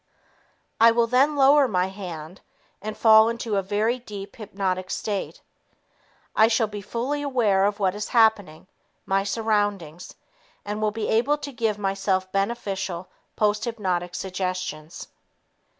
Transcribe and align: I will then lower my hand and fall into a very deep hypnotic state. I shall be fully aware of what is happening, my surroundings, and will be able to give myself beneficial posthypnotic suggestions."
I 0.79 0.89
will 0.89 1.05
then 1.05 1.35
lower 1.35 1.67
my 1.67 1.85
hand 1.85 2.41
and 2.81 2.97
fall 2.97 3.29
into 3.29 3.55
a 3.55 3.61
very 3.61 3.99
deep 3.99 4.37
hypnotic 4.37 4.89
state. 4.89 5.43
I 6.35 6.47
shall 6.47 6.65
be 6.65 6.81
fully 6.81 7.21
aware 7.21 7.65
of 7.65 7.77
what 7.79 7.93
is 7.93 8.07
happening, 8.07 8.65
my 9.05 9.23
surroundings, 9.23 10.15
and 10.65 10.81
will 10.81 10.89
be 10.89 11.07
able 11.07 11.37
to 11.37 11.51
give 11.51 11.77
myself 11.77 12.31
beneficial 12.31 13.09
posthypnotic 13.37 14.15
suggestions." 14.15 15.07